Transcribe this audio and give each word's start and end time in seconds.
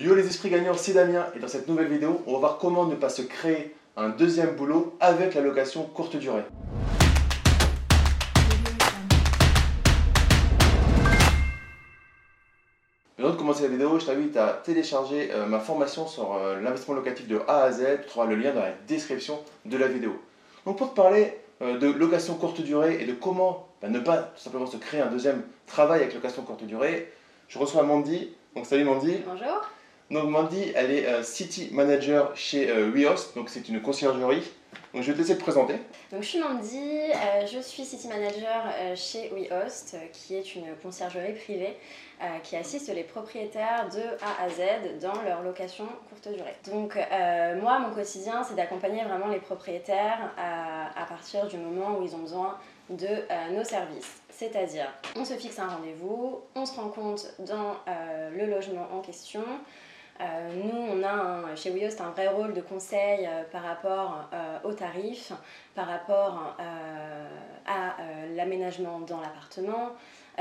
Yo 0.00 0.14
les 0.14 0.26
esprits 0.26 0.48
gagnants, 0.48 0.72
c'est 0.72 0.94
Damien 0.94 1.26
et 1.36 1.40
dans 1.40 1.46
cette 1.46 1.68
nouvelle 1.68 1.88
vidéo, 1.88 2.22
on 2.26 2.32
va 2.32 2.38
voir 2.38 2.58
comment 2.58 2.86
ne 2.86 2.94
pas 2.94 3.10
se 3.10 3.20
créer 3.20 3.74
un 3.98 4.08
deuxième 4.08 4.56
boulot 4.56 4.96
avec 4.98 5.34
la 5.34 5.42
location 5.42 5.82
courte 5.82 6.16
durée. 6.16 6.40
Avant 13.18 13.28
de 13.28 13.36
commencer 13.36 13.64
la 13.64 13.68
vidéo, 13.68 13.98
je 13.98 14.06
t'invite 14.06 14.38
à 14.38 14.62
télécharger 14.64 15.32
euh, 15.32 15.44
ma 15.44 15.60
formation 15.60 16.06
sur 16.06 16.32
euh, 16.32 16.58
l'investissement 16.62 16.94
locatif 16.94 17.28
de 17.28 17.38
A 17.46 17.64
à 17.64 17.70
Z. 17.70 17.98
Tu 18.00 18.08
trouveras 18.08 18.30
le 18.30 18.36
lien 18.36 18.54
dans 18.54 18.62
la 18.62 18.72
description 18.88 19.38
de 19.66 19.76
la 19.76 19.86
vidéo. 19.86 20.18
Donc 20.64 20.78
pour 20.78 20.92
te 20.92 20.96
parler 20.96 21.36
euh, 21.60 21.76
de 21.76 21.88
location 21.88 22.36
courte 22.36 22.62
durée 22.62 23.02
et 23.02 23.04
de 23.04 23.12
comment 23.12 23.68
bah, 23.82 23.90
ne 23.90 23.98
pas 23.98 24.16
tout 24.16 24.40
simplement 24.40 24.66
se 24.66 24.78
créer 24.78 25.02
un 25.02 25.10
deuxième 25.10 25.42
travail 25.66 26.00
avec 26.00 26.14
location 26.14 26.40
courte 26.40 26.64
durée, 26.64 27.12
je 27.48 27.58
reçois 27.58 27.82
Mandy. 27.82 28.32
Donc 28.56 28.64
salut 28.64 28.84
Mandy. 28.84 29.18
Bonjour. 29.26 29.60
Donc 30.10 30.28
Mandy, 30.28 30.72
elle 30.74 30.90
est 30.90 31.06
euh, 31.06 31.22
City 31.22 31.68
Manager 31.70 32.32
chez 32.34 32.68
euh, 32.68 32.90
WeHost, 32.90 33.36
donc 33.36 33.48
c'est 33.48 33.68
une 33.68 33.80
conciergerie. 33.80 34.42
Donc 34.92 35.04
je 35.04 35.06
vais 35.06 35.12
te 35.12 35.18
laisser 35.18 35.36
te 35.36 35.42
présenter. 35.42 35.74
Donc 36.10 36.22
je 36.22 36.28
suis 36.28 36.40
Mandy, 36.40 36.78
euh, 36.78 37.46
je 37.46 37.60
suis 37.60 37.84
City 37.84 38.08
Manager 38.08 38.64
chez 38.96 39.30
WeHost, 39.30 39.96
qui 40.12 40.34
est 40.34 40.56
une 40.56 40.66
conciergerie 40.82 41.34
privée 41.34 41.76
qui 42.42 42.54
assiste 42.54 42.92
les 42.94 43.04
propriétaires 43.04 43.88
de 43.88 44.02
A 44.22 44.44
à 44.44 44.48
Z 44.50 45.00
dans 45.00 45.22
leur 45.22 45.42
location 45.42 45.86
courte 46.10 46.28
durée. 46.36 46.54
Donc 46.70 46.98
moi, 47.62 47.78
mon 47.78 47.94
quotidien, 47.94 48.44
c'est 48.46 48.56
d'accompagner 48.56 49.04
vraiment 49.04 49.28
les 49.28 49.38
propriétaires 49.38 50.34
à, 50.36 51.06
partir 51.06 51.46
du 51.46 51.56
moment 51.56 51.98
où 51.98 52.04
ils 52.04 52.14
ont 52.14 52.18
besoin 52.18 52.58
de 52.90 53.08
nos 53.54 53.64
services. 53.64 54.20
C'est-à-dire, 54.28 54.92
on 55.16 55.24
se 55.24 55.32
fixe 55.34 55.58
un 55.58 55.68
rendez-vous, 55.68 56.40
on 56.54 56.66
se 56.66 56.74
rend 56.78 56.88
compte 56.88 57.32
dans 57.38 57.76
le 58.36 58.44
logement 58.44 58.88
en 58.92 59.00
question, 59.00 59.44
Euh, 60.20 60.50
nous, 60.62 60.78
on 61.00 61.02
a 61.02 61.10
un- 61.12 61.56
chez 61.56 61.70
WeHost 61.70 62.00
un 62.00 62.10
vrai 62.10 62.28
rôle 62.28 62.52
de 62.52 62.60
conseil 62.60 63.26
euh, 63.26 63.42
par 63.50 63.62
rapport 63.62 64.28
euh, 64.34 64.58
aux 64.68 64.72
tarifs, 64.72 65.32
par 65.74 65.86
rapport 65.86 66.54
euh, 66.60 67.26
à 67.66 67.96
l'aménagement 68.36 69.00
dans 69.00 69.20
l'appartement, 69.20 69.90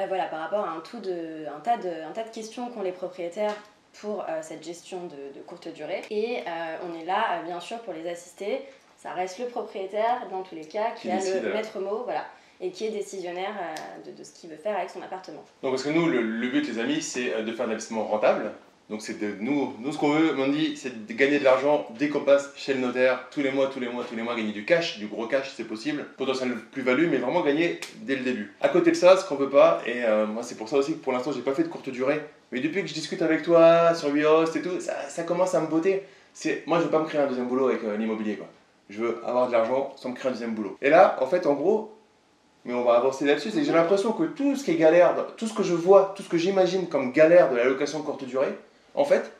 voilà, 0.07 0.25
par 0.25 0.39
rapport 0.39 0.65
à 0.65 0.69
un, 0.71 0.79
tout 0.79 0.99
de, 0.99 1.45
un, 1.53 1.59
tas 1.59 1.77
de, 1.77 1.89
un 2.07 2.11
tas 2.11 2.23
de 2.23 2.29
questions 2.29 2.69
qu'ont 2.69 2.81
les 2.81 2.91
propriétaires 2.93 3.53
pour 4.01 4.23
cette 4.41 4.63
gestion 4.63 5.03
de, 5.07 5.37
de 5.37 5.41
courte 5.45 5.67
durée. 5.73 6.01
Et 6.09 6.37
on 6.87 6.97
est 6.99 7.03
là, 7.05 7.41
bien 7.45 7.59
sûr, 7.59 7.79
pour 7.79 7.93
les 7.93 8.07
assister. 8.09 8.61
Ça 8.97 9.11
reste 9.11 9.39
le 9.39 9.47
propriétaire, 9.47 10.27
dans 10.31 10.41
tous 10.43 10.55
les 10.55 10.65
cas, 10.65 10.91
qui, 10.95 11.03
Qui 11.03 11.11
a 11.11 11.17
décide, 11.17 11.43
le 11.43 11.53
maître 11.53 11.79
mot, 11.79 12.03
voilà, 12.05 12.23
et 12.61 12.71
qui 12.71 12.85
est 12.85 12.91
décisionnaire 12.91 13.53
de, 14.05 14.11
de 14.11 14.23
ce 14.23 14.31
qu'il 14.33 14.49
veut 14.49 14.55
faire 14.57 14.77
avec 14.77 14.89
son 14.89 15.01
appartement. 15.01 15.43
Donc 15.63 15.71
parce 15.71 15.83
que 15.83 15.89
nous, 15.89 16.07
le, 16.07 16.21
le 16.21 16.47
but 16.47 16.65
les 16.65 16.79
amis, 16.79 17.01
c'est 17.01 17.41
de 17.43 17.51
faire 17.51 17.65
un 17.67 17.71
investissement 17.71 18.05
rentable. 18.05 18.51
Donc 18.89 19.03
c'est 19.03 19.19
de 19.19 19.35
nous, 19.39 19.75
nous 19.79 19.91
ce 19.91 19.99
qu'on 19.99 20.13
veut, 20.13 20.33
Mandy, 20.33 20.75
c'est 20.75 21.05
de 21.05 21.13
gagner 21.13 21.37
de 21.37 21.43
l'argent 21.43 21.85
dès 21.99 22.09
qu'on 22.09 22.21
passe 22.21 22.51
chez 22.55 22.73
le 22.73 22.79
notaire, 22.79 23.27
tous 23.29 23.41
les 23.41 23.51
mois, 23.51 23.67
tous 23.67 23.79
les 23.79 23.87
mois, 23.87 24.03
tous 24.03 24.15
les 24.15 24.23
mois, 24.23 24.35
gagner 24.35 24.51
du 24.51 24.65
cash, 24.65 24.97
du 24.97 25.05
gros 25.05 25.27
cash 25.27 25.53
c'est 25.55 25.63
possible, 25.63 26.05
potentiel 26.17 26.55
plus-value, 26.71 27.07
mais 27.07 27.17
vraiment 27.17 27.41
gagner 27.41 27.79
dès 28.01 28.15
le 28.15 28.23
début. 28.23 28.51
À 28.61 28.69
côté 28.69 28.89
de 28.89 28.95
ça, 28.95 29.15
ce 29.15 29.29
qu'on 29.29 29.35
veut 29.35 29.49
pas, 29.49 29.83
et 29.85 30.03
euh, 30.05 30.25
moi 30.25 30.41
c'est 30.41 30.55
pour 30.55 30.69
ça 30.69 30.77
aussi 30.77 30.93
que 30.93 30.97
pour 30.97 31.13
l'instant 31.13 31.31
j'ai 31.31 31.41
pas 31.41 31.53
fait 31.53 31.61
de 31.61 31.67
courte 31.67 31.89
durée, 31.89 32.19
mais 32.51 32.61
depuis 32.61 32.81
que 32.81 32.87
je 32.87 32.95
discute 32.95 33.21
avec 33.21 33.43
toi 33.43 33.93
sur 33.93 34.09
WeHost 34.09 34.55
et 34.55 34.63
tout, 34.63 34.79
ça, 34.79 35.21
commence 35.23 35.53
à 35.53 35.61
me 35.61 35.67
botter. 35.67 36.01
Moi 36.65 36.79
je 36.79 36.85
veux 36.85 36.89
pas 36.89 36.99
me 36.99 37.05
créer 37.05 37.21
un 37.21 37.27
deuxième 37.27 37.47
boulot 37.47 37.67
avec 37.67 37.83
euh, 37.83 37.95
l'immobilier 37.95 38.37
quoi. 38.37 38.47
Je 38.89 39.01
veux 39.01 39.21
avoir 39.23 39.45
de 39.45 39.51
l'argent 39.51 39.93
sans 39.97 40.09
me 40.09 40.15
créer 40.15 40.29
un 40.29 40.33
deuxième 40.33 40.55
boulot. 40.55 40.75
Et 40.81 40.89
là, 40.89 41.15
en 41.21 41.27
fait, 41.27 41.45
en 41.45 41.53
gros, 41.53 41.95
mais 42.65 42.73
on 42.73 42.83
va 42.83 42.95
avancer 42.95 43.23
là-dessus, 43.23 43.51
c'est 43.51 43.59
que 43.59 43.65
j'ai 43.65 43.71
l'impression 43.71 44.13
que 44.13 44.23
tout 44.23 44.55
ce 44.55 44.63
qui 44.63 44.71
est 44.71 44.75
galère, 44.75 45.13
tout 45.37 45.45
ce 45.45 45.53
que 45.53 45.61
je 45.61 45.75
vois, 45.75 46.15
tout 46.17 46.23
ce 46.23 46.29
que 46.29 46.37
j'imagine 46.37 46.87
comme 46.87 47.11
galère 47.11 47.51
de 47.51 47.55
la 47.55 47.65
location 47.65 48.01
courte 48.01 48.25
durée, 48.25 48.55
en 48.99 49.05
fait, 49.05 49.31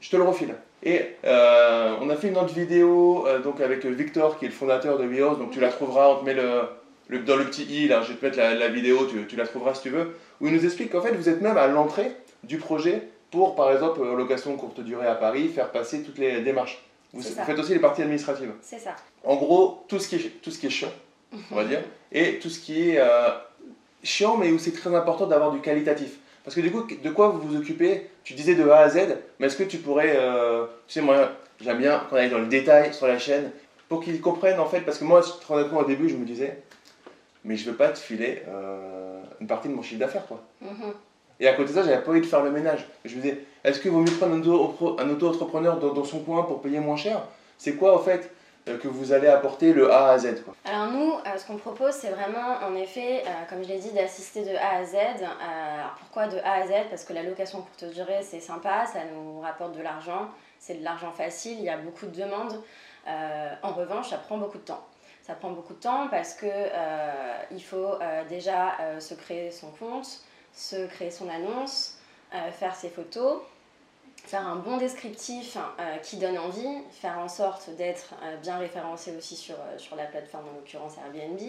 je 0.00 0.08
te 0.10 0.16
le 0.16 0.22
refile. 0.22 0.54
Et 0.82 1.02
euh, 1.24 1.96
on 2.00 2.08
a 2.08 2.16
fait 2.16 2.28
une 2.28 2.38
autre 2.38 2.54
vidéo 2.54 3.26
euh, 3.26 3.40
donc 3.40 3.60
avec 3.60 3.84
Victor 3.84 4.38
qui 4.38 4.44
est 4.44 4.48
le 4.48 4.54
fondateur 4.54 4.96
de 4.98 5.06
Bios, 5.06 5.34
donc 5.36 5.50
tu 5.50 5.60
la 5.60 5.68
trouveras, 5.70 6.08
on 6.10 6.16
te 6.20 6.24
met 6.24 6.34
le, 6.34 6.62
le- 7.08 7.18
dans 7.18 7.36
le 7.36 7.44
petit 7.44 7.64
i, 7.64 7.88
là, 7.88 8.00
je 8.02 8.12
vais 8.12 8.18
te 8.18 8.24
mettre 8.24 8.38
la, 8.38 8.54
la 8.54 8.68
vidéo, 8.68 9.06
tu, 9.06 9.26
tu 9.26 9.36
la 9.36 9.46
trouveras 9.46 9.74
si 9.74 9.82
tu 9.82 9.90
veux, 9.90 10.16
où 10.40 10.46
il 10.46 10.54
nous 10.54 10.64
explique 10.64 10.90
qu'en 10.92 11.00
fait 11.02 11.12
vous 11.12 11.28
êtes 11.28 11.40
même 11.40 11.56
à 11.58 11.66
l'entrée 11.66 12.12
du 12.44 12.58
projet 12.58 13.02
pour 13.32 13.56
par 13.56 13.72
exemple 13.72 14.00
euh, 14.02 14.14
location 14.16 14.56
courte 14.56 14.80
durée 14.80 15.06
à 15.08 15.16
Paris, 15.16 15.48
faire 15.48 15.70
passer 15.70 16.02
toutes 16.02 16.18
les 16.18 16.40
démarches. 16.42 16.82
Vous, 17.12 17.22
faites 17.22 17.58
aussi 17.58 17.72
les 17.72 17.78
parties 17.80 18.02
administratives. 18.02 18.52
C'est 18.62 18.78
ça. 18.78 18.94
En 19.24 19.34
gros, 19.36 19.84
tout 19.88 19.98
ce 19.98 20.08
qui 20.08 20.14
est, 20.16 20.40
tout 20.42 20.50
ce 20.52 20.58
qui 20.58 20.66
est 20.66 20.70
chiant, 20.70 20.92
on 21.50 21.56
va 21.56 21.64
dire, 21.72 21.80
et 22.12 22.38
tout 22.38 22.50
ce 22.50 22.60
qui 22.60 22.90
est 22.90 22.98
euh, 23.00 23.30
chiant, 24.04 24.36
mais 24.36 24.50
où 24.52 24.58
c'est 24.58 24.72
très 24.72 24.94
important 24.94 25.26
d'avoir 25.26 25.50
du 25.50 25.60
qualitatif. 25.60 26.18
Parce 26.44 26.54
que 26.54 26.60
du 26.60 26.70
coup, 26.70 26.82
de 27.02 27.10
quoi 27.10 27.28
vous 27.28 27.40
vous 27.40 27.56
occupez 27.56 28.06
Tu 28.28 28.34
disais 28.34 28.54
de 28.54 28.68
A 28.68 28.80
à 28.80 28.88
Z, 28.90 29.16
mais 29.38 29.46
est-ce 29.46 29.56
que 29.56 29.62
tu 29.62 29.78
pourrais, 29.78 30.12
euh, 30.14 30.66
tu 30.86 30.92
sais, 30.92 31.00
moi, 31.00 31.30
j'aime 31.62 31.78
bien 31.78 31.98
qu'on 32.10 32.16
aille 32.16 32.28
dans 32.28 32.40
le 32.40 32.44
détail 32.44 32.92
sur 32.92 33.06
la 33.06 33.18
chaîne, 33.18 33.50
pour 33.88 34.02
qu'ils 34.04 34.20
comprennent 34.20 34.60
en 34.60 34.66
fait, 34.66 34.82
parce 34.82 34.98
que 34.98 35.04
moi, 35.04 35.22
honnêtement, 35.48 35.78
au 35.78 35.84
début, 35.84 36.10
je 36.10 36.16
me 36.16 36.26
disais, 36.26 36.58
mais 37.42 37.56
je 37.56 37.70
veux 37.70 37.74
pas 37.74 37.88
te 37.88 37.98
filer 37.98 38.42
euh, 38.46 39.22
une 39.40 39.46
partie 39.46 39.68
de 39.68 39.72
mon 39.72 39.80
chiffre 39.80 40.00
d'affaires, 40.00 40.26
quoi. 40.26 40.42
Mhm. 40.60 40.92
Et 41.40 41.48
à 41.48 41.54
côté 41.54 41.70
de 41.70 41.76
ça, 41.76 41.84
j'avais 41.84 42.02
pas 42.02 42.10
envie 42.10 42.20
de 42.20 42.26
faire 42.26 42.42
le 42.42 42.50
ménage. 42.50 42.86
Je 43.06 43.16
me 43.16 43.22
disais, 43.22 43.38
est-ce 43.64 43.80
qu'il 43.80 43.92
vaut 43.92 44.00
mieux 44.00 44.12
prendre 44.12 44.34
un 44.34 44.40
auto- 44.42 44.96
un 45.00 45.08
auto-entrepreneur 45.08 45.78
dans, 45.78 45.94
dans 45.94 46.04
son 46.04 46.20
coin 46.20 46.42
pour 46.42 46.60
payer 46.60 46.80
moins 46.80 46.98
cher? 46.98 47.22
C'est 47.56 47.76
quoi, 47.76 47.96
en 47.96 48.00
fait, 48.00 48.30
que 48.64 48.88
vous 48.88 49.12
allez 49.12 49.28
apporter 49.28 49.72
le 49.72 49.90
A 49.90 50.10
à 50.10 50.18
Z, 50.18 50.42
quoi 50.44 50.54
Alors 50.64 50.92
nous, 50.92 51.12
euh, 51.12 51.38
ce 51.38 51.46
qu'on 51.46 51.56
propose, 51.56 51.94
c'est 51.94 52.10
vraiment, 52.10 52.58
en 52.62 52.74
effet, 52.74 53.22
euh, 53.26 53.30
comme 53.48 53.62
je 53.62 53.68
l'ai 53.68 53.78
dit, 53.78 53.90
d'assister 53.92 54.44
de 54.44 54.54
A 54.56 54.76
à 54.76 54.84
Z. 54.84 54.94
Euh, 54.94 55.24
alors 55.24 55.94
pourquoi 55.98 56.26
de 56.26 56.38
A 56.38 56.52
à 56.54 56.66
Z? 56.66 56.72
Parce 56.90 57.04
que 57.04 57.12
la 57.12 57.22
location 57.22 57.62
courte 57.62 57.92
durée, 57.92 58.20
c'est 58.22 58.40
sympa, 58.40 58.86
ça 58.86 59.00
nous 59.14 59.40
rapporte 59.40 59.72
de 59.76 59.82
l'argent, 59.82 60.28
c'est 60.58 60.74
de 60.74 60.84
l'argent 60.84 61.12
facile, 61.12 61.58
il 61.58 61.64
y 61.64 61.70
a 61.70 61.78
beaucoup 61.78 62.06
de 62.06 62.14
demandes. 62.20 62.60
Euh, 63.08 63.54
en 63.62 63.72
revanche, 63.72 64.10
ça 64.10 64.18
prend 64.18 64.36
beaucoup 64.36 64.58
de 64.58 64.64
temps. 64.64 64.84
Ça 65.22 65.34
prend 65.34 65.50
beaucoup 65.50 65.74
de 65.74 65.80
temps 65.80 66.08
parce 66.08 66.34
que 66.34 66.46
euh, 66.46 67.32
il 67.50 67.62
faut 67.62 67.76
euh, 68.00 68.24
déjà 68.28 68.78
euh, 68.80 69.00
se 69.00 69.14
créer 69.14 69.50
son 69.50 69.70
compte, 69.72 70.06
se 70.52 70.86
créer 70.86 71.10
son 71.10 71.28
annonce, 71.28 71.98
euh, 72.34 72.50
faire 72.50 72.74
ses 72.74 72.88
photos, 72.88 73.38
faire 74.26 74.46
un 74.46 74.56
bon 74.56 74.76
descriptif 74.76 75.56
euh, 75.56 75.96
qui 75.98 76.16
donne 76.16 76.38
envie, 76.38 76.82
faire 76.90 77.18
en 77.18 77.28
sorte 77.28 77.70
d'être 77.76 78.14
euh, 78.22 78.36
bien 78.36 78.58
référencé 78.58 79.16
aussi 79.16 79.36
sur, 79.36 79.54
euh, 79.54 79.78
sur 79.78 79.96
la 79.96 80.04
plateforme, 80.04 80.44
en 80.48 80.56
l'occurrence 80.56 80.94
Airbnb. 80.98 81.40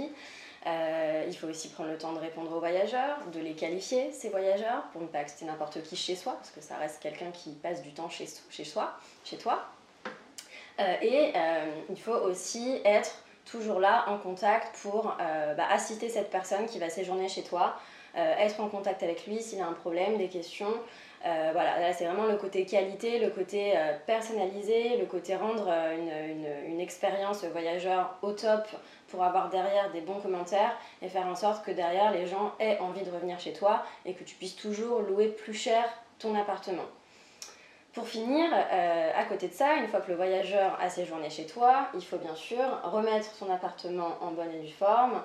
Il 1.28 1.36
faut 1.36 1.48
aussi 1.48 1.70
prendre 1.70 1.90
le 1.90 1.98
temps 1.98 2.14
de 2.14 2.20
répondre 2.20 2.52
aux 2.56 2.60
voyageurs, 2.60 3.18
de 3.34 3.40
les 3.40 3.54
qualifier, 3.54 4.12
ces 4.12 4.30
voyageurs, 4.30 4.84
pour 4.92 5.02
ne 5.02 5.08
pas 5.08 5.20
accepter 5.20 5.46
n'importe 5.46 5.82
qui 5.84 5.96
chez 5.96 6.16
soi, 6.16 6.34
parce 6.34 6.52
que 6.52 6.62
ça 6.62 6.76
reste 6.78 7.02
quelqu'un 7.02 7.32
qui 7.32 7.52
passe 7.52 7.82
du 7.82 7.92
temps 7.94 8.10
chez, 8.10 8.26
soi, 8.66 8.94
chez 9.24 9.38
toi. 9.38 9.66
Et 11.02 11.34
il 11.90 12.00
faut 12.00 12.12
aussi 12.12 12.82
être 12.84 13.24
toujours 13.46 13.80
là 13.80 14.06
en 14.10 14.18
contact 14.18 14.78
pour 14.82 15.16
bah, 15.18 15.68
assister 15.70 16.10
cette 16.10 16.30
personne 16.30 16.66
qui 16.66 16.78
va 16.78 16.90
séjourner 16.90 17.30
chez 17.30 17.44
toi, 17.44 17.80
être 18.16 18.60
en 18.60 18.70
contact 18.70 19.04
avec 19.04 19.26
lui 19.28 19.42
s'il 19.42 19.62
a 19.62 19.68
un 19.68 19.74
problème, 19.74 20.18
des 20.18 20.28
questions. 20.28 20.74
Euh, 21.26 21.50
voilà, 21.52 21.80
là 21.80 21.92
c'est 21.92 22.06
vraiment 22.06 22.28
le 22.28 22.38
côté 22.38 22.66
qualité, 22.66 23.20
le 23.20 23.30
côté 23.30 23.74
euh, 23.76 23.98
personnalisé, 24.06 24.96
le 24.98 25.06
côté 25.06 25.36
rendre 25.36 25.68
euh, 25.68 25.98
une, 25.98 26.38
une, 26.38 26.74
une 26.74 26.80
expérience 26.80 27.44
voyageur 27.44 28.18
au 28.22 28.32
top 28.32 28.66
pour 29.10 29.24
avoir 29.24 29.50
derrière 29.50 29.92
des 29.92 30.00
bons 30.00 30.22
commentaires 30.22 30.78
et 31.02 31.10
faire 31.10 31.28
en 31.28 31.36
sorte 31.36 31.66
que 31.66 31.72
derrière 31.72 32.12
les 32.14 32.26
gens 32.26 32.54
aient 32.60 32.80
envie 32.80 33.04
de 33.04 33.12
revenir 33.12 33.38
chez 33.38 33.52
toi 33.52 33.84
et 34.06 34.14
que 34.14 34.24
tu 34.24 34.36
puisses 34.36 34.56
toujours 34.56 35.02
louer 35.02 35.28
plus 35.28 35.54
cher 35.54 35.84
ton 36.20 36.36
appartement. 36.36 36.86
Pour 37.94 38.08
finir, 38.08 38.48
euh, 38.54 39.12
à 39.18 39.24
côté 39.24 39.48
de 39.48 39.54
ça, 39.54 39.74
une 39.78 39.88
fois 39.88 40.00
que 40.00 40.12
le 40.12 40.16
voyageur 40.16 40.78
a 40.80 40.90
séjourné 40.90 41.32
chez 41.32 41.48
toi, 41.48 41.88
il 41.96 42.06
faut 42.06 42.18
bien 42.18 42.36
sûr 42.36 42.60
remettre 42.84 43.26
son 43.34 43.52
appartement 43.52 44.16
en 44.22 44.30
bonne 44.30 44.52
et 44.54 44.60
due 44.60 44.72
forme. 44.72 45.20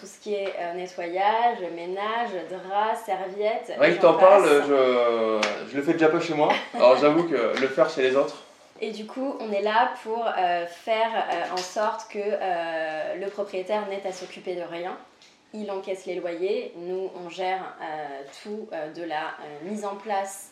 Tout 0.00 0.06
ce 0.06 0.18
qui 0.18 0.34
est 0.34 0.52
euh, 0.58 0.74
nettoyage, 0.74 1.60
ménage, 1.76 2.30
draps, 2.50 3.04
serviettes. 3.06 3.72
Rien 3.78 3.94
que 3.94 4.00
t'en 4.00 4.14
parles, 4.14 4.48
je, 4.66 5.40
je 5.70 5.76
le 5.76 5.82
fais 5.82 5.92
déjà 5.92 6.08
pas 6.08 6.18
chez 6.18 6.34
moi. 6.34 6.48
Alors 6.74 6.96
j'avoue 6.96 7.22
que 7.28 7.56
le 7.60 7.68
faire 7.68 7.88
chez 7.88 8.02
les 8.02 8.16
autres, 8.16 8.42
Et 8.80 8.90
du 8.90 9.06
coup, 9.06 9.36
on 9.38 9.52
est 9.52 9.62
là 9.62 9.92
pour 10.02 10.26
euh, 10.26 10.66
faire 10.66 11.24
en 11.52 11.56
sorte 11.56 12.10
que 12.10 12.18
le 12.18 13.30
propriétaire 13.30 13.86
n'ait 13.86 14.04
à 14.04 14.12
s'occuper 14.12 14.56
de 14.56 14.62
rien. 14.62 14.96
Il 15.54 15.70
encaisse 15.70 16.04
les 16.04 16.16
loyers, 16.16 16.72
nous 16.76 17.10
on 17.24 17.30
gère 17.30 17.76
tout 18.42 18.68
de 18.96 19.02
la 19.04 19.34
mise 19.62 19.84
en 19.84 19.94
place 19.94 20.50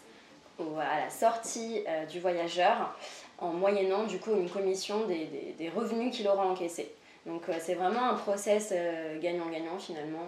au- 0.58 0.78
à 0.78 1.00
la 1.04 1.10
sortie 1.10 1.82
euh, 1.88 2.04
du 2.06 2.20
voyageur 2.20 2.94
en 3.38 3.48
moyennant 3.48 4.04
du 4.04 4.18
coup 4.18 4.32
une 4.32 4.48
commission 4.48 5.06
des, 5.06 5.26
des- 5.26 5.54
des 5.58 5.68
revenus 5.68 6.14
qu'il 6.16 6.26
aura 6.28 6.46
encaissés. 6.46 6.90
Donc 7.26 7.42
euh, 7.48 7.52
c'est 7.60 7.74
vraiment 7.74 8.08
un 8.10 8.14
process 8.14 8.70
euh, 8.72 9.18
gagnant-gagnant 9.20 9.78
finalement. 9.78 10.26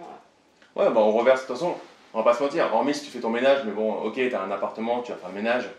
ouais, 0.75 0.89
bah 0.91 0.99
on 0.99 1.11
reverse 1.11 1.41
de 1.43 1.47
toute 1.47 1.55
façon. 1.55 1.75
On 2.13 2.17
va 2.19 2.23
pas 2.23 2.33
se 2.37 2.43
mentir, 2.43 2.73
hormis 2.73 2.93
si 2.95 3.05
tu 3.05 3.11
fais 3.11 3.19
ton 3.19 3.29
ménage, 3.29 3.59
mais 3.65 3.71
bon, 3.71 3.93
ok, 4.01 4.19
t'as 4.31 4.41
un 4.41 4.49
appartement, 4.51 5.01
tu 5.01 5.11
vas 5.11 5.17
faire 5.17 5.29
le 5.29 5.35
ménage. 5.35 5.69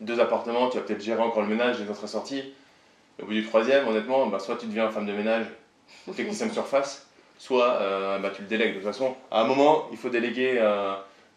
Deux 0.00 0.18
appartements, 0.20 0.68
tu 0.68 0.76
vas 0.78 0.82
peut-être 0.84 1.00
gérer 1.00 1.22
encore 1.22 1.42
le 1.42 1.48
ménage, 1.48 1.78
les 1.80 1.88
autres 1.88 2.06
sorties. 2.08 2.52
Et 3.18 3.22
au 3.22 3.26
bout 3.26 3.32
du 3.32 3.46
troisième, 3.46 3.86
honnêtement, 3.88 4.26
bah, 4.26 4.38
soit 4.40 4.56
tu 4.56 4.66
deviens 4.66 4.90
femme 4.90 5.06
de 5.06 5.12
ménage, 5.12 5.46
technicien 6.16 6.46
de 6.48 6.52
surface, 6.52 7.06
soit 7.38 7.78
bah, 8.20 8.30
tu 8.34 8.42
le 8.42 8.48
délègues. 8.48 8.70
De 8.74 8.80
toute 8.80 8.86
façon, 8.88 9.14
à 9.30 9.40
un 9.42 9.44
moment, 9.44 9.86
il 9.92 9.96
faut 9.96 10.08
déléguer 10.10 10.58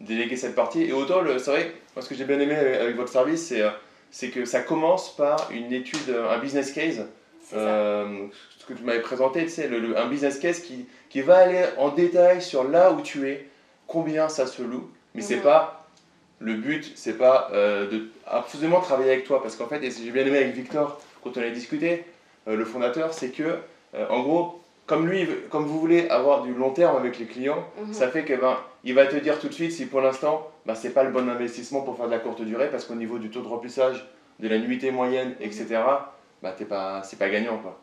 déléguer 0.00 0.36
cette 0.36 0.54
partie. 0.54 0.82
Et 0.82 0.92
autant, 0.92 1.22
c'est 1.38 1.50
vrai, 1.50 1.72
ce 2.00 2.08
que 2.08 2.14
j'ai 2.14 2.24
bien 2.24 2.40
aimé 2.40 2.54
avec, 2.54 2.96
votre 2.96 3.12
service, 3.12 3.46
c'est, 3.46 3.62
c'est 4.10 4.28
que 4.28 4.44
ça 4.44 4.60
commence 4.60 5.14
par 5.14 5.50
une 5.52 5.72
étude, 5.72 6.14
un 6.30 6.38
business 6.38 6.72
case. 6.72 7.06
Euh, 7.52 8.26
ce 8.58 8.64
que 8.64 8.74
tu 8.74 8.82
m'avais 8.84 9.00
présenté, 9.00 9.44
tu 9.44 9.50
sais, 9.50 9.68
le, 9.68 9.98
un 9.98 10.06
business 10.06 10.38
case 10.38 10.60
qui, 10.60 10.86
qui 11.08 11.20
va 11.20 11.38
aller 11.38 11.64
en 11.78 11.88
détail 11.88 12.40
sur 12.40 12.64
là 12.64 12.92
où 12.92 13.00
tu 13.02 13.28
es, 13.28 13.48
combien 13.86 14.28
ça 14.28 14.46
se 14.46 14.62
loue, 14.62 14.88
mais 15.14 15.22
c'est 15.22 15.36
mhm. 15.36 15.42
pas 15.42 15.88
le 16.38 16.54
but, 16.54 16.92
c'est 16.94 17.18
pas 17.18 17.50
euh, 17.52 17.88
de 17.90 18.08
absolument 18.26 18.80
travailler 18.80 19.12
avec 19.12 19.24
toi, 19.24 19.42
parce 19.42 19.56
qu'en 19.56 19.66
fait, 19.66 19.82
et 19.84 19.90
j'ai 19.90 20.10
bien 20.10 20.24
aimé 20.24 20.38
avec 20.38 20.54
Victor 20.54 21.00
quand 21.22 21.36
on 21.36 21.42
a 21.42 21.50
discuté, 21.50 22.04
euh, 22.48 22.56
le 22.56 22.64
fondateur, 22.64 23.12
c'est 23.12 23.30
que, 23.30 23.58
euh, 23.94 24.08
en 24.08 24.22
gros, 24.22 24.59
comme 24.90 25.08
lui, 25.08 25.24
comme 25.50 25.66
vous 25.66 25.78
voulez 25.78 26.08
avoir 26.08 26.42
du 26.42 26.52
long 26.52 26.70
terme 26.70 26.96
avec 26.96 27.16
les 27.20 27.26
clients, 27.26 27.64
mhm. 27.80 27.92
ça 27.92 28.08
fait 28.08 28.24
que 28.24 28.34
ben, 28.34 28.58
il 28.82 28.92
va 28.92 29.06
te 29.06 29.14
dire 29.14 29.38
tout 29.38 29.46
de 29.46 29.52
suite 29.52 29.70
si 29.70 29.86
pour 29.86 30.00
l'instant, 30.00 30.50
ben, 30.66 30.74
c'est 30.74 30.90
pas 30.90 31.04
le 31.04 31.12
bon 31.12 31.28
investissement 31.28 31.82
pour 31.82 31.96
faire 31.96 32.06
de 32.06 32.10
la 32.10 32.18
courte 32.18 32.42
durée, 32.42 32.68
parce 32.72 32.86
qu'au 32.86 32.96
niveau 32.96 33.20
du 33.20 33.30
taux 33.30 33.40
de 33.40 33.46
remplissage, 33.46 34.04
de 34.40 34.48
la 34.48 34.58
nuitée 34.58 34.90
moyenne, 34.90 35.36
etc., 35.38 35.66
ben, 36.42 36.52
pas, 36.68 37.02
c'est 37.04 37.20
pas 37.20 37.30
gagnant, 37.30 37.58
quoi 37.58 37.78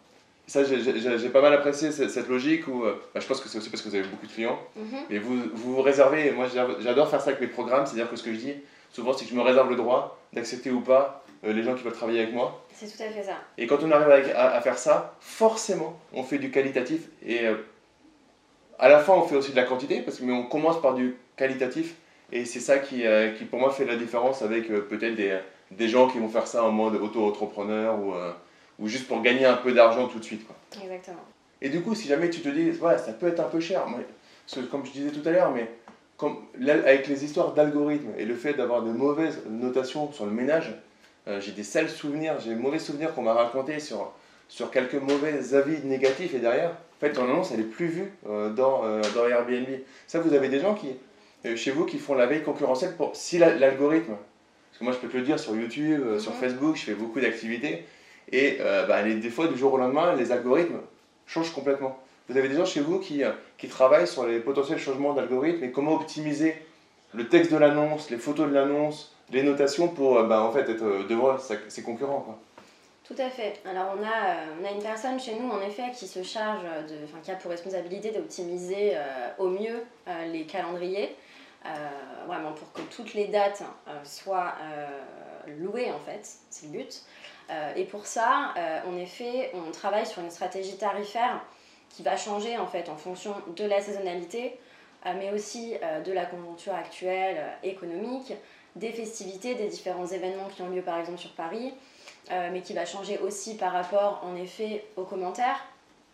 ça, 0.48 0.64
j'ai 0.64 1.30
pas 1.30 1.42
mal 1.42 1.54
apprécié 1.54 1.92
cette, 1.92 2.30
logique 2.30 2.70
où 2.70 2.84
bah, 2.84 3.20
je 3.20 3.28
pense 3.28 3.42
que 3.42 3.50
c'est 3.50 3.58
aussi 3.58 3.70
parce 3.70 3.82
que 3.82 3.90
vous 3.90 3.96
avez 3.96 4.08
beaucoup 4.08 4.28
de 4.28 4.32
clients. 4.32 4.60
Et 5.10 5.20
mhm. 5.20 5.26
vous, 5.26 5.36
vous 5.54 5.76
vous 5.76 5.82
réservez, 5.82 6.32
moi 6.32 6.48
j'adore 6.80 7.10
faire 7.10 7.22
ça 7.22 7.30
avec 7.30 7.42
mes 7.42 7.48
programmes, 7.48 7.86
c'est-à-dire 7.86 8.10
que 8.10 8.18
ce 8.18 8.24
que 8.24 8.34
je 8.34 8.40
dis 8.40 8.54
souvent, 8.92 9.14
c'est 9.14 9.26
que 9.26 9.32
je 9.32 9.36
me 9.36 9.42
réserve 9.42 9.70
le 9.70 9.76
droit 9.78 10.20
d'accepter 10.34 10.72
ou 10.72 10.82
pas 10.82 11.24
euh, 11.27 11.27
les 11.44 11.64
gens 11.64 11.76
qui 11.76 11.84
veulent 11.84 11.94
travailler 11.94 12.22
avec 12.22 12.34
moi. 12.34 12.66
C'est 12.74 12.86
tout 12.88 13.02
à 13.02 13.10
fait 13.10 13.24
ça. 13.24 13.38
Et 13.58 13.68
quand 13.68 13.78
on 13.84 13.92
arrive 13.92 14.34
à, 14.36 14.62
faire 14.62 14.78
ça, 14.78 15.16
forcément, 15.20 16.00
on 16.14 16.24
fait 16.24 16.38
du 16.38 16.52
qualitatif. 16.52 17.08
Et 17.26 17.46
euh, 17.46 17.56
à 18.80 18.90
la 18.90 19.00
fin, 19.00 19.14
on 19.14 19.24
fait 19.24 19.36
aussi 19.36 19.52
de 19.52 19.56
la 19.56 19.64
quantité, 19.64 20.02
parce 20.02 20.18
que, 20.18 20.24
mais 20.24 20.34
on 20.34 20.44
commence 20.44 20.82
par 20.82 20.94
du 20.94 21.16
qualitatif. 21.36 21.96
Et 22.32 22.46
c'est 22.46 22.60
ça 22.60 22.80
qui, 22.80 23.06
euh, 23.06 23.32
qui, 23.34 23.46
pour 23.46 23.60
moi, 23.60 23.72
fait 23.72 23.86
la 23.86 23.96
différence 23.96 24.42
avec 24.42 24.68
peut-être 24.68 25.16
des, 25.16 25.40
des, 25.72 25.88
gens 25.88 26.10
qui 26.10 26.20
vont 26.20 26.30
faire 26.30 26.48
ça 26.48 26.64
en 26.64 26.72
mode 26.72 26.96
auto-entrepreneur 26.96 27.98
ou 28.00 28.14
ou 28.80 28.88
juste 28.88 29.08
pour 29.08 29.22
gagner 29.22 29.46
un 29.46 29.56
peu 29.56 29.74
d'argent 29.74 30.08
tout 30.08 30.20
de 30.20 30.24
suite. 30.24 30.46
Quoi. 30.46 30.56
Exactement. 30.84 31.24
Et 31.62 31.70
du 31.70 31.82
coup, 31.82 31.96
si 31.96 32.08
jamais 32.08 32.30
tu 32.30 32.42
te 32.42 32.50
dis, 32.50 32.70
voilà, 32.72 32.98
ça 32.98 33.14
peut 33.14 33.28
être 33.28 33.40
un 33.40 33.50
peu 33.50 33.60
cher, 33.60 33.86
comme 34.70 34.86
je 34.86 34.92
disais 34.92 35.10
tout 35.10 35.28
à 35.28 35.32
l'heure, 35.32 35.52
mais 35.52 35.70
comme, 36.18 36.46
avec 36.68 37.08
les 37.08 37.26
histoires 37.26 37.54
d'algorithmes 37.54 38.12
et 38.18 38.26
le 38.26 38.36
fait 38.36 38.54
d'avoir 38.54 38.84
de 38.84 38.92
mauvaises 38.92 39.44
notations 39.50 40.12
sur 40.12 40.26
le 40.26 40.32
ménage, 40.32 40.76
euh, 41.28 41.42
j'ai 41.42 41.52
des 41.52 41.64
sales 41.64 41.90
souvenirs, 41.90 42.36
j'ai 42.40 42.52
des 42.52 42.56
mauvais 42.56 42.80
souvenirs 42.80 43.14
qu'on 43.14 43.22
m'a 43.22 43.34
raconté 43.34 43.80
sur, 43.80 44.14
sur 44.48 44.72
quelques 44.72 44.96
mauvais 44.96 45.54
avis 45.56 45.84
négatifs 45.86 46.34
et 46.34 46.40
derrière, 46.40 46.70
en 46.72 47.00
fait, 47.00 47.12
ton 47.12 47.26
annonce, 47.26 47.52
elle 47.52 47.60
est 47.60 47.64
plus 47.64 47.88
vue 47.88 48.12
euh, 48.30 48.50
dans, 48.50 48.86
euh, 48.86 49.02
dans 49.14 49.28
Airbnb. 49.28 49.68
Ça, 50.08 50.20
vous 50.20 50.34
avez 50.34 50.50
des 50.50 50.60
gens 50.60 50.74
qui, 50.74 50.96
chez 51.56 51.72
vous 51.72 51.86
qui 51.86 51.98
font 52.00 52.16
la 52.16 52.26
veille 52.26 52.44
concurrentielle 52.44 52.96
pour 52.96 53.16
si 53.16 53.38
l'algorithme, 53.38 54.16
parce 54.16 54.80
que 54.80 54.84
moi 54.84 54.94
je 54.94 54.98
peux 54.98 55.08
te 55.08 55.18
le 55.18 55.24
dire 55.24 55.40
sur 55.40 55.56
YouTube, 55.56 56.18
sur. 56.20 56.34
Facebook, 56.34 56.76
je 56.76 56.84
fais 56.84 56.94
beaucoup 56.94 57.20
d'activités, 57.20 57.86
et 58.32 58.58
bah, 58.88 59.02
les, 59.02 59.16
des 59.16 59.30
fois, 59.30 59.48
du 59.48 59.58
jour 59.58 59.74
au 59.74 59.78
lendemain, 59.78 60.16
les 60.16 60.32
algorithmes 60.32 60.80
changent 61.26 61.54
complètement. 61.54 61.98
Vous 62.28 62.38
avez 62.38 62.50
des 62.50 62.56
gens 62.56 62.66
chez 62.66 62.82
vous 62.82 63.00
qui, 63.00 63.22
qui 63.58 63.68
travaillent 63.70 64.08
sur 64.08 64.26
les 64.26 64.40
potentiels 64.40 64.80
changements 64.80 65.14
d'algorithmes 65.14 65.64
et 65.64 65.72
comment 65.72 65.94
optimiser 65.94 66.56
le 67.14 67.28
texte 67.30 67.52
de 67.54 67.58
l'annonce, 67.58 68.10
les 68.10 68.18
photos 68.18 68.50
de 68.50 68.54
l'annonce, 68.54 69.16
les 69.32 69.44
notations 69.44 69.90
pour 69.90 70.18
euh, 70.18 70.24
bah, 70.24 70.42
en 70.42 70.52
fait, 70.52 70.70
être 70.70 71.08
devant 71.08 71.38
ses 71.38 71.84
concurrents. 71.84 72.22
Quoi. 72.22 72.40
Tout 73.04 73.16
à 73.18 73.30
fait. 73.30 73.62
Alors 73.66 73.96
on 73.98 74.04
a, 74.04 74.36
on 74.62 74.66
a 74.66 74.72
une 74.72 74.82
personne 74.82 75.18
chez 75.20 75.36
nous 75.36 75.50
en 75.50 75.62
effet 75.62 75.92
qui 75.96 76.08
se 76.08 76.24
charge, 76.24 76.64
de, 76.64 77.06
enfin, 77.06 77.20
qui 77.24 77.32
a 77.32 77.36
pour 77.36 77.52
responsabilité 77.52 78.12
d'optimiser 78.12 78.98
au 79.38 79.48
mieux 79.48 79.82
les 80.30 80.44
calendriers, 80.44 81.16
vraiment 82.28 82.52
pour 82.52 82.74
que 82.74 82.82
toutes 82.94 83.14
les 83.14 83.28
dates 83.28 83.64
soient 84.04 84.56
louées 85.48 85.90
en 85.90 86.00
fait, 86.00 86.30
c'est 86.50 86.66
le 86.66 86.74
but. 86.74 87.06
Euh, 87.50 87.74
et 87.76 87.86
pour 87.86 88.06
ça, 88.06 88.54
euh, 88.58 88.80
en 88.88 88.98
effet, 88.98 89.52
on 89.54 89.72
travaille 89.72 90.06
sur 90.06 90.22
une 90.22 90.32
stratégie 90.32 90.78
tarifaire 90.78 91.42
qui 91.90 92.04
va 92.04 92.18
changer 92.18 92.58
en 92.58 92.68
fait 92.68 92.90
en 92.90 92.98
fonction 92.98 93.34
de 93.56 93.64
la 93.64 93.82
saisonnalité, 93.82 94.60
euh, 95.06 95.14
mais 95.18 95.32
aussi 95.32 95.76
de 96.06 96.12
la 96.12 96.26
conjoncture 96.26 96.74
actuelle 96.74 97.38
économique, 97.64 98.34
des 98.80 98.92
festivités, 98.92 99.56
des 99.56 99.68
différents 99.68 100.08
événements 100.08 100.48
qui 100.56 100.62
ont 100.62 100.70
lieu 100.70 100.82
par 100.82 101.00
exemple 101.00 101.20
sur 101.20 101.32
Paris, 101.32 101.74
mais 102.30 102.62
qui 102.62 102.74
va 102.74 102.86
changer 102.86 103.18
aussi 103.20 103.56
par 103.56 103.72
rapport 103.72 104.22
en 104.24 104.36
effet 104.36 104.84
aux 104.98 105.04
commentaires. 105.04 105.60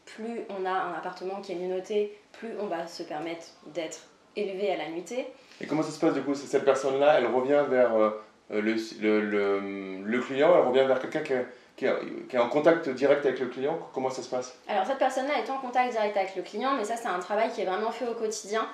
Plus 0.05 0.41
on 0.49 0.65
a 0.65 0.71
un 0.71 0.93
appartement 0.93 1.41
qui 1.41 1.53
est 1.53 1.55
mieux 1.55 1.73
noté, 1.73 2.17
plus 2.33 2.49
on 2.59 2.67
va 2.67 2.87
se 2.87 3.03
permettre 3.03 3.47
d'être 3.73 3.99
élevé 4.35 4.71
à 4.71 4.77
la 4.77 4.89
nuitée. 4.89 5.27
Et 5.61 5.67
comment 5.67 5.83
ça 5.83 5.91
se 5.91 5.99
passe 5.99 6.13
du 6.13 6.21
coup 6.21 6.35
Cette 6.35 6.65
personne-là, 6.65 7.19
elle 7.19 7.27
revient 7.27 7.63
vers 7.69 7.95
euh, 7.95 8.11
le, 8.49 8.75
le, 8.99 10.01
le, 10.03 10.19
client, 10.19 10.51
elle 10.55 10.67
revient 10.67 10.85
vers 10.85 10.99
quelqu'un 10.99 11.21
qui, 11.21 11.33
qui, 11.75 11.85
qui, 12.29 12.35
est 12.35 12.39
en 12.39 12.49
contact 12.49 12.89
direct 12.89 13.25
avec 13.25 13.39
le 13.39 13.47
client? 13.47 13.77
Comment 13.93 14.09
ça 14.09 14.21
se 14.21 14.29
passe? 14.29 14.57
Alors 14.67 14.85
cette 14.85 14.97
personne-là 14.97 15.39
est 15.39 15.49
en 15.49 15.57
contact 15.57 15.91
direct 15.91 16.17
avec 16.17 16.35
le 16.35 16.41
client, 16.41 16.73
mais 16.75 16.83
ça 16.83 16.95
c'est 16.95 17.07
un 17.07 17.19
travail 17.19 17.51
qui 17.51 17.61
est 17.61 17.65
vraiment 17.65 17.91
fait 17.91 18.07
au 18.07 18.13
quotidien. 18.13 18.67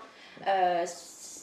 Euh, 0.47 0.85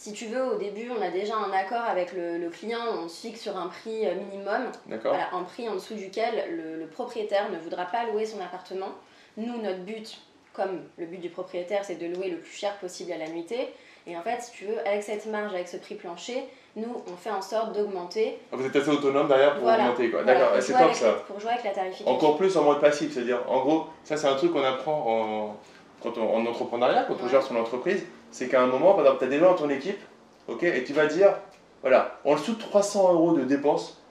si 0.06 0.12
tu 0.12 0.26
veux, 0.26 0.44
au 0.44 0.54
début, 0.54 0.88
on 0.96 1.02
a 1.02 1.10
déjà 1.10 1.34
un 1.34 1.50
accord 1.50 1.82
avec 1.82 2.12
le, 2.12 2.48
client, 2.48 2.78
on 3.02 3.08
se 3.08 3.22
fixe 3.22 3.40
sur 3.40 3.56
un 3.56 3.66
prix 3.66 4.06
euh, 4.06 4.14
minimum, 4.14 4.70
voilà, 5.02 5.30
un 5.32 5.42
prix 5.42 5.68
en 5.68 5.74
dessous 5.74 5.94
duquel 5.94 6.44
le, 6.56 6.78
le, 6.78 6.86
propriétaire 6.86 7.50
ne 7.50 7.58
voudra 7.58 7.86
pas 7.86 8.06
louer 8.06 8.24
son 8.24 8.40
appartement. 8.40 8.92
Nous, 9.36 9.60
notre 9.60 9.80
but, 9.80 10.20
comme 10.52 10.82
le 10.96 11.06
but 11.06 11.18
du 11.18 11.28
propriétaire, 11.28 11.84
c'est 11.84 11.96
de 11.96 12.06
louer 12.06 12.30
le 12.30 12.36
plus 12.36 12.52
cher 12.52 12.76
possible 12.76 13.10
à 13.10 13.18
la 13.18 13.26
nuitée. 13.26 13.74
Et 14.06 14.16
en 14.16 14.22
fait, 14.22 14.40
si 14.42 14.52
tu 14.52 14.66
veux, 14.66 14.78
avec 14.86 15.02
cette 15.02 15.26
marge, 15.26 15.52
avec 15.52 15.66
ce 15.66 15.76
prix 15.76 15.96
plancher, 15.96 16.44
nous, 16.76 17.02
on 17.12 17.16
fait 17.16 17.30
en 17.30 17.42
sorte 17.42 17.74
d'augmenter. 17.74 18.38
Ah, 18.52 18.56
vous 18.56 18.64
êtes 18.64 18.76
assez 18.76 18.90
autonome 18.90 19.26
derrière 19.26 19.56
pour 19.56 19.66
augmenter, 19.66 20.08
quoi. 20.12 20.22
D'accord, 20.22 20.52
c'est 20.60 20.72
top 20.72 20.94
ça. 20.94 21.14
Pour 21.26 21.40
jouer 21.40 21.50
avec 21.50 21.64
la 21.64 21.72
tarification. 21.72 22.14
Encore 22.14 22.36
plus 22.36 22.56
en 22.56 22.62
mode 22.62 22.80
passif, 22.80 23.12
c'est-à-dire, 23.12 23.40
en 23.48 23.58
gros, 23.58 23.86
ça 24.04 24.16
c'est 24.16 24.28
un 24.28 24.36
truc 24.36 24.52
qu'on 24.52 24.62
apprend 24.62 25.04
en, 25.04 25.56
quand 26.00 26.16
on, 26.16 26.36
en 26.36 26.46
entrepreneuriat, 26.46 27.06
quand 27.08 27.16
on 27.20 27.28
gère 27.28 27.42
son 27.42 27.56
entreprise, 27.56 28.06
c'est 28.30 28.48
qu'à 28.48 28.62
un 28.62 28.66
moment, 28.66 28.92
par 28.92 29.00
exemple, 29.00 29.18
tu 29.20 29.24
as 29.24 29.28
des 29.28 29.38
gens 29.38 29.50
dans 29.50 29.56
ton 29.56 29.70
équipe, 29.70 30.00
ok, 30.48 30.62
et 30.62 30.84
tu 30.84 30.92
vas 30.92 31.06
dire, 31.06 31.34
voilà, 31.82 32.18
en 32.24 32.34
dessous 32.34 32.54
de 32.54 32.60
300 32.60 33.12
euros 33.12 33.32
de 33.32 33.44
dépenses, 33.44 34.02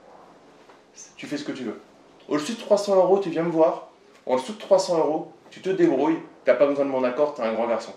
tu 1.16 1.26
fais 1.26 1.36
ce 1.36 1.44
que 1.44 1.52
tu 1.52 1.64
veux. 1.64 1.80
Au-dessus 2.28 2.54
de 2.54 2.60
300 2.60 2.96
euros, 2.96 3.18
tu 3.18 3.30
viens 3.30 3.42
me 3.42 3.50
voir. 3.50 3.88
En 4.26 4.36
dessous 4.36 4.52
de 4.52 4.58
300 4.58 4.98
euros, 4.98 5.32
tu 5.50 5.60
te 5.60 5.70
débrouilles, 5.70 6.18
tu 6.44 6.50
n'as 6.50 6.56
pas 6.56 6.66
besoin 6.66 6.84
de 6.84 6.90
mon 6.90 7.04
accord, 7.04 7.34
tu 7.34 7.42
es 7.42 7.44
un 7.44 7.52
grand 7.52 7.68
garçon. 7.68 7.92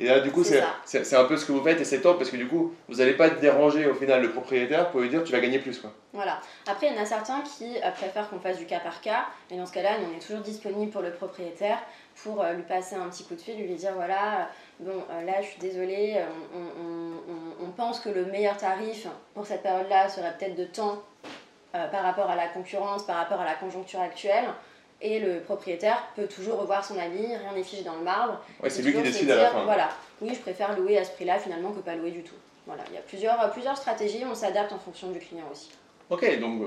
Et 0.00 0.06
là, 0.06 0.20
du 0.20 0.30
coup, 0.30 0.44
c'est 0.44 1.16
un 1.16 1.24
peu 1.24 1.36
ce 1.36 1.44
que 1.44 1.50
vous 1.50 1.62
faites 1.62 1.80
et 1.80 1.84
c'est 1.84 2.00
top 2.00 2.18
parce 2.18 2.30
que 2.30 2.36
du 2.36 2.46
coup, 2.46 2.72
vous 2.88 2.96
n'allez 2.96 3.14
pas 3.14 3.30
déranger 3.30 3.84
au 3.86 3.94
final 3.94 4.22
le 4.22 4.30
propriétaire 4.30 4.90
pour 4.90 5.00
lui 5.00 5.08
dire 5.08 5.24
tu 5.24 5.32
vas 5.32 5.40
gagner 5.40 5.58
plus. 5.58 5.80
Quoi. 5.80 5.92
Voilà. 6.12 6.40
Après, 6.68 6.86
il 6.86 6.94
y 6.94 6.98
en 6.98 7.02
a 7.02 7.04
certains 7.04 7.40
qui 7.40 7.76
euh, 7.76 7.90
préfèrent 7.90 8.30
qu'on 8.30 8.38
fasse 8.38 8.58
du 8.58 8.66
cas 8.66 8.78
par 8.78 9.00
cas. 9.00 9.26
Et 9.50 9.56
dans 9.56 9.66
ce 9.66 9.72
cas-là, 9.72 9.90
on 10.00 10.16
est 10.16 10.20
toujours 10.20 10.40
disponible 10.40 10.92
pour 10.92 11.02
le 11.02 11.10
propriétaire 11.10 11.78
pour 12.22 12.42
euh, 12.42 12.52
lui 12.52 12.62
passer 12.62 12.94
un 12.94 13.08
petit 13.08 13.24
coup 13.24 13.34
de 13.34 13.40
fil, 13.40 13.56
lui 13.56 13.74
dire 13.74 13.92
voilà, 13.94 14.40
euh, 14.40 14.44
bon, 14.80 15.02
là, 15.26 15.42
je 15.42 15.48
suis 15.48 15.58
désolée, 15.58 16.16
on, 16.54 17.64
on, 17.64 17.70
pense 17.70 18.00
que 18.00 18.08
le 18.08 18.24
meilleur 18.26 18.56
tarif 18.56 19.06
pour 19.34 19.46
cette 19.46 19.62
période-là 19.62 20.08
serait 20.08 20.34
peut-être 20.38 20.56
de 20.56 20.64
temps 20.64 21.02
par 21.72 22.02
rapport 22.02 22.28
à 22.28 22.34
la 22.34 22.48
concurrence, 22.48 23.06
par 23.06 23.16
rapport 23.16 23.40
à 23.40 23.44
la 23.44 23.54
conjoncture 23.54 24.00
actuelle. 24.00 24.46
Et 25.00 25.20
le 25.20 25.40
propriétaire 25.40 26.02
peut 26.16 26.26
toujours 26.26 26.58
revoir 26.58 26.84
son 26.84 26.98
avis, 26.98 27.26
rien 27.26 27.52
n'est 27.54 27.62
figé 27.62 27.82
dans 27.82 27.94
le 27.94 28.02
marbre. 28.02 28.40
Ouais, 28.62 28.68
c'est 28.68 28.82
lui 28.82 28.92
qui 28.92 29.02
décide 29.02 29.30
à 29.30 29.36
la 29.36 29.50
fin. 29.50 29.64
Voilà, 29.64 29.90
oui, 30.20 30.30
je 30.34 30.40
préfère 30.40 30.76
louer 30.78 30.98
à 30.98 31.04
ce 31.04 31.12
prix-là 31.12 31.38
finalement 31.38 31.70
que 31.70 31.80
pas 31.80 31.94
louer 31.94 32.10
du 32.10 32.22
tout. 32.22 32.34
Voilà, 32.66 32.82
il 32.88 32.94
y 32.94 32.98
a 32.98 33.00
plusieurs, 33.00 33.50
plusieurs 33.52 33.76
stratégies, 33.76 34.24
on 34.28 34.34
s'adapte 34.34 34.72
en 34.72 34.78
fonction 34.78 35.10
du 35.10 35.20
client 35.20 35.44
aussi. 35.52 35.70
Ok, 36.10 36.40
donc 36.40 36.62
euh, 36.62 36.66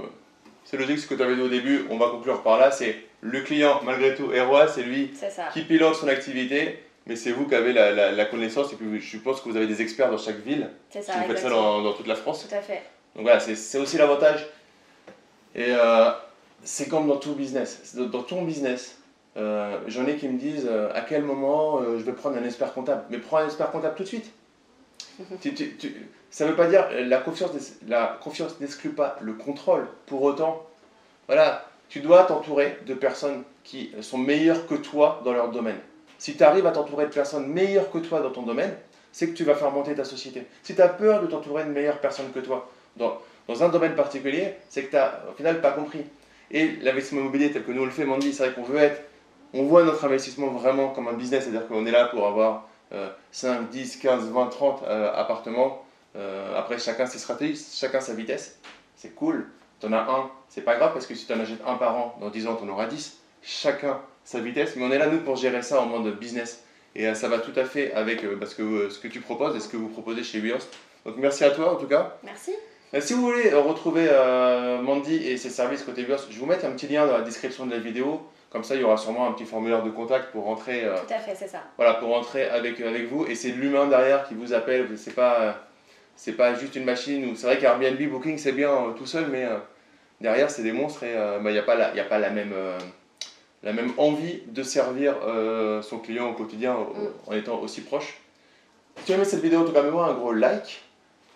c'est 0.63 0.77
logique 0.77 0.99
ce 0.99 1.07
que 1.07 1.15
tu 1.15 1.21
avais 1.21 1.35
dit 1.35 1.41
au 1.41 1.49
début, 1.49 1.85
on 1.89 1.97
va 1.97 2.09
conclure 2.09 2.41
par 2.41 2.57
là, 2.57 2.71
c'est 2.71 2.95
le 3.19 3.41
client 3.41 3.81
malgré 3.83 4.15
tout 4.15 4.31
est 4.31 4.41
roi, 4.41 4.67
c'est 4.67 4.83
lui 4.83 5.11
qui 5.53 5.61
pilote 5.61 5.95
son 5.95 6.07
activité, 6.07 6.79
mais 7.05 7.15
c'est 7.15 7.31
vous 7.31 7.47
qui 7.47 7.55
avez 7.55 7.73
la, 7.73 8.11
la, 8.11 8.25
connaissance 8.25 8.71
et 8.71 8.75
puis 8.75 8.99
je 8.99 9.17
pense 9.17 9.41
que 9.41 9.49
vous 9.49 9.57
avez 9.57 9.67
des 9.67 9.81
experts 9.81 10.09
dans 10.09 10.17
chaque 10.17 10.39
ville. 10.39 10.69
C'est 10.89 11.01
ça. 11.01 11.13
Vous 11.13 11.27
faites 11.27 11.39
ça 11.39 11.49
dans, 11.49 11.81
dans, 11.81 11.93
toute 11.93 12.07
la 12.07 12.15
France. 12.15 12.47
Tout 12.47 12.55
à 12.55 12.61
fait. 12.61 12.83
Donc 13.15 13.23
voilà, 13.23 13.39
c'est 13.39 13.77
aussi 13.77 13.97
l'avantage. 13.97 14.47
Et 15.53 15.65
euh, 15.67 16.11
c'est 16.63 16.87
comme 16.87 17.07
dans 17.07 17.17
tout 17.17 17.33
business. 17.33 17.95
Dans 17.95 18.23
ton 18.23 18.43
business, 18.43 18.97
euh, 19.37 19.79
j'en 19.87 20.05
ai 20.05 20.17
qui 20.17 20.27
me 20.27 20.37
disent 20.37 20.67
euh, 20.69 20.91
à 20.93 21.01
quel 21.01 21.23
moment 21.23 21.79
euh, 21.79 21.97
je 21.97 22.03
vais 22.03 22.11
prendre 22.13 22.37
un 22.37 22.43
expert 22.43 22.73
comptable. 22.73 23.03
Mais 23.09 23.17
prends 23.17 23.37
un 23.37 23.45
expert 23.45 23.71
comptable 23.71 23.95
tout 23.95 24.03
de 24.03 24.07
suite. 24.07 24.31
ça 26.29 26.45
ne 26.45 26.49
veut 26.49 26.55
pas 26.55 26.67
dire 26.67 26.87
la 26.91 27.17
confiance, 27.17 27.51
la 27.87 28.19
confiance 28.21 28.59
n'exclut 28.59 28.91
pas 28.91 29.17
le 29.21 29.33
contrôle. 29.33 29.87
Pour 30.05 30.21
autant, 30.23 30.65
voilà, 31.27 31.65
tu 31.89 31.99
dois 31.99 32.23
t'entourer 32.23 32.77
de 32.85 32.93
personnes 32.93 33.43
qui 33.63 33.91
sont 34.01 34.17
meilleures 34.17 34.67
que 34.67 34.75
toi 34.75 35.21
dans 35.23 35.33
leur 35.33 35.51
domaine. 35.51 35.77
Si 36.17 36.35
tu 36.35 36.43
arrives 36.43 36.65
à 36.65 36.71
t'entourer 36.71 37.05
de 37.05 37.11
personnes 37.11 37.47
meilleures 37.47 37.91
que 37.91 37.97
toi 37.97 38.21
dans 38.21 38.31
ton 38.31 38.43
domaine, 38.43 38.73
c'est 39.11 39.27
que 39.27 39.33
tu 39.33 39.43
vas 39.43 39.55
faire 39.55 39.71
monter 39.71 39.93
ta 39.95 40.05
société. 40.05 40.45
Si 40.63 40.75
tu 40.75 40.81
as 40.81 40.87
peur 40.87 41.21
de 41.21 41.27
t'entourer 41.27 41.63
de 41.63 41.69
meilleures 41.69 41.99
personnes 41.99 42.31
que 42.31 42.39
toi 42.39 42.69
dans, 42.95 43.17
dans 43.47 43.63
un 43.63 43.69
domaine 43.69 43.95
particulier, 43.95 44.53
c'est 44.69 44.83
que 44.83 44.91
tu 44.91 44.95
n'as 44.95 45.11
au 45.29 45.33
final 45.35 45.61
pas 45.61 45.71
compris. 45.71 46.05
Et 46.51 46.77
l'investissement 46.81 47.21
immobilier 47.21 47.51
tel 47.51 47.63
que 47.63 47.71
nous 47.71 47.85
le 47.85 47.91
fait, 47.91 48.05
Mandy, 48.05 48.33
c'est 48.33 48.45
vrai 48.45 48.53
qu'on 48.53 48.63
veut 48.63 48.77
être 48.77 49.01
on 49.53 49.63
voit 49.63 49.83
notre 49.83 50.05
investissement 50.05 50.47
vraiment 50.47 50.89
comme 50.89 51.09
un 51.09 51.13
business, 51.13 51.43
c'est-à-dire 51.43 51.67
qu'on 51.67 51.85
est 51.85 51.91
là 51.91 52.05
pour 52.05 52.25
avoir 52.25 52.69
5, 53.31 53.69
10, 53.69 53.97
15, 53.97 54.29
20, 54.29 54.47
30 54.47 54.83
appartements 55.13 55.83
Euh, 56.15 56.57
après, 56.57 56.77
chacun 56.77 57.05
ses 57.05 57.19
stratégies, 57.19 57.63
chacun 57.73 58.01
sa 58.01 58.13
vitesse. 58.13 58.59
C'est 58.95 59.15
cool. 59.15 59.47
Tu 59.79 59.87
en 59.87 59.93
as 59.93 60.01
un, 60.01 60.29
c'est 60.49 60.61
pas 60.61 60.75
grave 60.75 60.93
parce 60.93 61.07
que 61.07 61.15
si 61.15 61.25
tu 61.25 61.33
en 61.33 61.39
achètes 61.39 61.61
un 61.65 61.75
par 61.75 61.95
an, 61.95 62.17
dans 62.19 62.29
10 62.29 62.47
ans, 62.47 62.55
tu 62.55 62.63
en 62.63 62.69
auras 62.69 62.87
10. 62.87 63.17
Chacun 63.41 63.99
sa 64.23 64.39
vitesse. 64.39 64.75
Mais 64.75 64.83
on 64.83 64.91
est 64.91 64.97
là, 64.97 65.07
nous, 65.07 65.21
pour 65.21 65.35
gérer 65.35 65.61
ça 65.61 65.81
en 65.81 65.85
mode 65.85 66.19
business. 66.19 66.63
Et 66.95 67.07
euh, 67.07 67.15
ça 67.15 67.29
va 67.29 67.39
tout 67.39 67.53
à 67.55 67.65
fait 67.65 67.93
avec 67.93 68.23
euh, 68.23 68.37
parce 68.37 68.53
que, 68.53 68.89
ce 68.89 68.99
que 68.99 69.07
tu 69.07 69.21
proposes 69.21 69.55
et 69.55 69.59
ce 69.59 69.69
que 69.69 69.77
vous 69.77 69.87
proposez 69.87 70.23
chez 70.23 70.39
WeHost. 70.39 70.69
Donc 71.05 71.15
merci 71.17 71.43
à 71.43 71.51
toi 71.51 71.73
en 71.73 71.77
tout 71.77 71.87
cas. 71.87 72.17
Merci. 72.23 72.51
Si 72.99 73.13
vous 73.13 73.21
voulez 73.21 73.53
retrouver 73.53 74.09
Mandy 74.81 75.15
et 75.15 75.37
ses 75.37 75.49
services 75.49 75.83
côté 75.83 76.03
WeHost, 76.03 76.27
je 76.29 76.39
vous 76.39 76.45
mettre 76.45 76.65
un 76.65 76.71
petit 76.71 76.87
lien 76.87 77.05
dans 77.07 77.13
la 77.13 77.21
description 77.21 77.65
de 77.65 77.71
la 77.71 77.79
vidéo. 77.79 78.21
Comme 78.49 78.65
ça, 78.65 78.75
il 78.75 78.81
y 78.81 78.83
aura 78.83 78.97
sûrement 78.97 79.27
un 79.27 79.31
petit 79.31 79.45
formulaire 79.45 79.81
de 79.81 79.89
contact 79.89 80.31
pour 80.31 80.43
rentrer. 80.43 80.83
tout 81.07 81.13
à 81.13 81.19
fait, 81.19 81.35
c'est 81.35 81.47
ça. 81.47 81.63
Voilà, 81.77 81.93
pour 81.93 82.09
rentrer 82.09 82.49
avec, 82.49 82.81
avec 82.81 83.07
vous. 83.09 83.25
Et 83.25 83.35
c'est 83.35 83.51
l'humain 83.51 83.87
derrière 83.87 84.27
qui 84.27 84.33
vous 84.33 84.53
appelle. 84.53 84.89
C'est 84.97 85.15
pas 85.15 85.55
c'est 86.21 86.33
pas 86.33 86.53
juste 86.53 86.75
une 86.75 86.85
machine. 86.85 87.35
C'est 87.35 87.47
vrai 87.47 87.57
qu'Airbnb 87.57 87.99
Booking 88.09 88.37
c'est 88.37 88.51
bien 88.51 88.69
euh, 88.69 88.91
tout 88.91 89.07
seul, 89.07 89.25
mais 89.31 89.43
euh, 89.43 89.57
derrière 90.19 90.51
c'est 90.51 90.61
des 90.61 90.71
monstres 90.71 91.03
et 91.03 91.13
il 91.13 91.17
euh, 91.17 91.39
n'y 91.39 91.55
bah, 91.55 91.59
a 91.59 91.63
pas, 91.63 91.75
la, 91.75 91.95
y 91.95 91.99
a 91.99 92.03
pas 92.03 92.19
la, 92.19 92.29
même, 92.29 92.53
la 93.63 93.73
même 93.73 93.91
envie 93.97 94.41
de 94.45 94.61
servir 94.61 95.15
son 95.81 95.97
client 95.97 96.29
au 96.29 96.33
quotidien 96.33 96.73
mm. 96.75 97.29
en 97.29 97.33
étant 97.33 97.59
aussi 97.59 97.81
proche. 97.81 98.19
Si 98.97 99.05
tu 99.05 99.11
aimé 99.13 99.25
cette 99.25 99.41
vidéo, 99.41 99.61
en 99.61 99.65
tout 99.65 99.71
cas, 99.71 99.81
mets-moi 99.81 100.05
un 100.05 100.13
gros 100.13 100.31
like. 100.31 100.81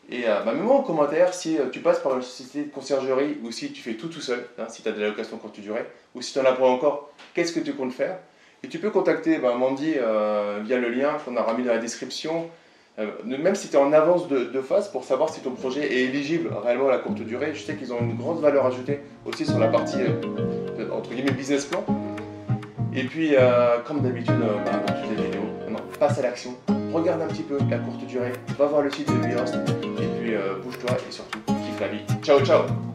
Et 0.09 0.23
bah, 0.23 0.53
mets-moi 0.53 0.75
en 0.75 0.81
commentaire 0.83 1.33
si 1.33 1.57
tu 1.71 1.79
passes 1.79 1.99
par 1.99 2.15
une 2.15 2.21
société 2.21 2.65
de 2.65 2.71
conciergerie 2.71 3.37
ou 3.43 3.51
si 3.51 3.71
tu 3.71 3.81
fais 3.81 3.95
tout 3.95 4.07
tout 4.07 4.21
seul, 4.21 4.45
hein, 4.59 4.65
si 4.69 4.83
tu 4.83 4.89
as 4.89 4.91
de 4.91 5.01
l'allocation 5.01 5.37
courte 5.37 5.59
durée, 5.59 5.85
ou 6.13 6.21
si 6.21 6.31
tu 6.31 6.39
en 6.39 6.45
as 6.45 6.51
pas 6.51 6.65
encore, 6.65 7.11
qu'est-ce 7.33 7.51
que 7.51 7.59
tu 7.59 7.73
comptes 7.73 7.93
faire? 7.93 8.19
Et 8.63 8.67
tu 8.67 8.77
peux 8.77 8.91
contacter 8.91 9.39
bah, 9.39 9.55
Mandy 9.55 9.93
via 9.93 10.77
le 10.77 10.89
lien 10.89 11.17
qu'on 11.25 11.35
a 11.37 11.53
mis 11.53 11.63
dans 11.63 11.73
la 11.73 11.79
description. 11.79 12.49
Euh, 12.97 13.07
même 13.25 13.55
si 13.55 13.67
tu 13.67 13.75
es 13.75 13.79
en 13.79 13.91
avance 13.91 14.29
de, 14.29 14.45
de, 14.45 14.61
phase 14.61 14.89
pour 14.89 15.03
savoir 15.03 15.29
si 15.29 15.41
ton 15.41 15.51
projet 15.51 15.81
est 15.81 16.03
éligible 16.05 16.49
réellement 16.63 16.87
à 16.87 16.91
la 16.91 16.99
courte 16.99 17.19
durée, 17.19 17.53
je 17.53 17.61
sais 17.61 17.75
qu'ils 17.75 17.91
ont 17.91 17.99
une 17.99 18.15
grande 18.15 18.39
valeur 18.39 18.65
ajoutée 18.65 19.01
aussi 19.25 19.45
sur 19.45 19.59
la 19.59 19.67
partie 19.67 19.97
euh, 19.99 20.89
entre 20.93 21.09
guillemets 21.09 21.31
business 21.31 21.65
plan. 21.65 21.83
Et 22.93 23.03
puis, 23.03 23.35
euh, 23.35 23.79
comme 23.85 23.99
d'habitude 23.99 24.39
bah, 24.39 24.71
dans 24.71 24.93
toutes 24.93 25.09
les 25.09 25.23
vidéos, 25.25 25.41
passe 25.99 26.19
à 26.19 26.21
l'action, 26.21 26.55
regarde 26.95 27.21
un 27.21 27.27
petit 27.27 27.43
peu 27.43 27.57
la 27.69 27.77
courte 27.77 28.05
durée, 28.07 28.33
va 28.57 28.65
voir 28.65 28.81
le 28.81 28.91
site 28.91 29.07
de 29.07 29.27
Biost, 29.27 29.55
et 29.55 30.07
puis 30.21 30.33
bouge-toi 30.63 30.97
et 31.07 31.11
surtout 31.11 31.39
kiffe 31.45 31.79
la 31.79 31.87
vie. 31.87 32.01
Ciao 32.23 32.39
ciao 32.43 32.94